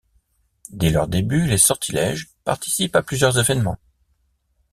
Dès 0.71 0.89
leurs 0.89 1.07
débuts, 1.07 1.45
Les 1.45 1.59
Sortilèges 1.59 2.31
participent 2.43 2.95
à 2.95 3.03
plusieurs 3.03 3.37
événements. 3.37 3.77